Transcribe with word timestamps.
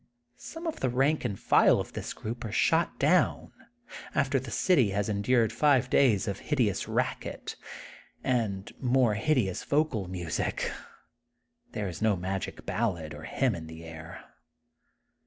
Some 0.39 0.65
of 0.65 0.79
the 0.79 0.89
rank 0.89 1.23
and 1.25 1.39
file 1.39 1.79
of 1.79 1.93
this 1.93 2.11
group 2.11 2.43
are 2.43 2.51
shot 2.51 2.97
down, 2.97 3.51
after 4.15 4.39
the 4.39 4.49
city 4.49 4.89
has 4.89 5.07
en 5.07 5.21
dured 5.21 5.51
five 5.53 5.91
days 5.91 6.27
of 6.27 6.39
hideous 6.39 6.87
"racket, 6.87 7.55
and 8.23 8.73
more 8.79 9.13
hideous 9.13 9.63
vocal 9.63 10.07
music. 10.07 10.71
There 11.73 11.87
is 11.87 12.01
no 12.01 12.15
magic 12.15 12.65
ballad 12.65 13.13
or 13.13 13.25
hymn 13.25 13.53
in 13.53 13.67
the 13.67 13.83
air. 13.83 14.25